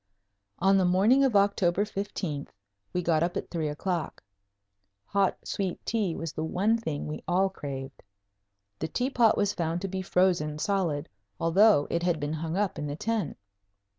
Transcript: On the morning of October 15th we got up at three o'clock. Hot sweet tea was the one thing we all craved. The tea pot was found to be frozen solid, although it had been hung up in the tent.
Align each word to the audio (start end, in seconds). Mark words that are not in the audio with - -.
On 0.57 0.77
the 0.79 0.83
morning 0.83 1.23
of 1.23 1.35
October 1.35 1.85
15th 1.85 2.47
we 2.91 3.03
got 3.03 3.21
up 3.21 3.37
at 3.37 3.51
three 3.51 3.67
o'clock. 3.67 4.23
Hot 5.05 5.37
sweet 5.43 5.77
tea 5.85 6.15
was 6.15 6.33
the 6.33 6.43
one 6.43 6.75
thing 6.75 7.05
we 7.05 7.21
all 7.27 7.49
craved. 7.49 8.01
The 8.79 8.87
tea 8.87 9.11
pot 9.11 9.37
was 9.37 9.53
found 9.53 9.79
to 9.81 9.87
be 9.87 10.01
frozen 10.01 10.57
solid, 10.57 11.07
although 11.39 11.85
it 11.91 12.01
had 12.01 12.19
been 12.19 12.33
hung 12.33 12.57
up 12.57 12.79
in 12.79 12.87
the 12.87 12.95
tent. 12.95 13.37